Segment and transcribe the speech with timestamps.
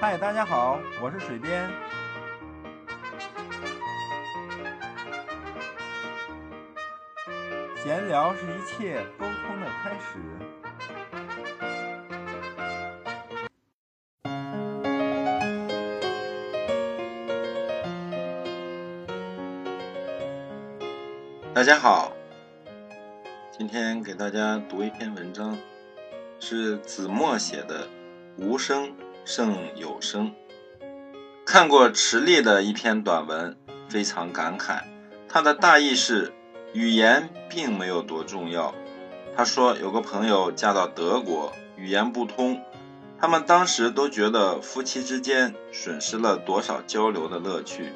[0.00, 1.70] 嗨，大家好，我是水边。
[7.76, 10.18] 闲聊是一切沟通的开始。
[21.54, 22.12] 大家好，
[23.56, 25.56] 今天给大家读一篇文章，
[26.40, 27.86] 是子墨写的
[28.36, 28.92] 《无声
[29.24, 30.28] 胜有声》。
[31.44, 33.56] 看过池莉的一篇短文，
[33.88, 34.82] 非常感慨。
[35.28, 36.32] 他的大意是，
[36.72, 38.74] 语言并没有多重要。
[39.36, 42.62] 他说有个朋友嫁到德国，语言不通，
[43.18, 47.92] 他们当时都觉得夫妻之间损失了多少交流的乐趣。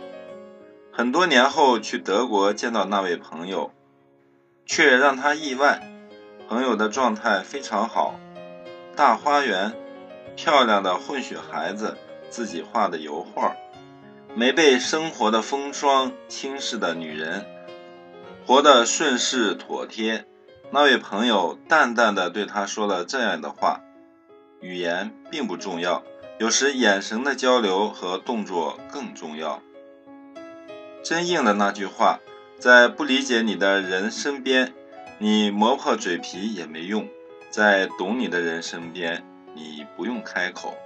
[0.92, 3.70] 很多年后去德国见到那位朋友，
[4.66, 5.88] 却让他意外。
[6.48, 8.18] 朋友的状态非常好，
[8.96, 9.76] 大花园，
[10.38, 11.98] 漂亮的混血孩子，
[12.30, 13.56] 自己画的油画，
[14.36, 17.44] 没被生活的风霜侵蚀的女人，
[18.46, 20.26] 活得顺势妥帖。
[20.70, 23.80] 那位朋友淡淡的对他说了这样的话：
[24.60, 26.04] 语言并不重要，
[26.38, 29.60] 有时眼神的交流和动作更重要。
[31.02, 32.20] 真应了那句话，
[32.60, 34.72] 在不理解你的人身边，
[35.18, 37.08] 你磨破嘴皮也没用；
[37.50, 39.24] 在懂你的人身边，
[39.58, 40.76] 你不用开口，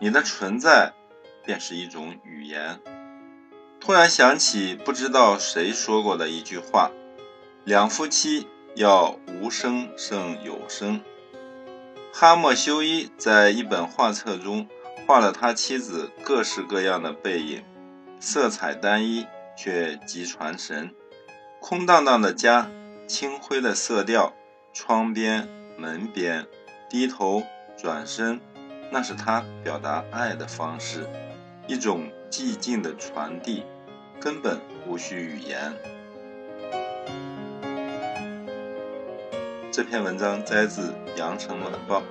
[0.00, 0.94] 你的存在
[1.44, 2.80] 便是一种语言。
[3.78, 6.90] 突然想起不知道谁说过的一句话：
[7.64, 11.02] 两夫妻要无声胜有声。
[12.14, 14.66] 哈莫修伊在一本画册中
[15.06, 17.62] 画了他妻子各式各样的背影，
[18.18, 19.26] 色彩单一。
[19.56, 20.92] 却极传神，
[21.60, 22.68] 空荡荡的家，
[23.06, 24.34] 清灰的色调，
[24.72, 26.48] 窗边、门边，
[26.90, 27.44] 低头、
[27.76, 28.40] 转身
[28.90, 31.06] 那是他表达爱的方式
[31.66, 33.64] 一种寂静的传递
[34.20, 35.72] 根本无需语言。
[39.72, 42.02] 这篇文章摘自羊城晚报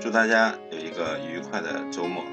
[0.00, 2.24] 祝大家有一个愉快的周末。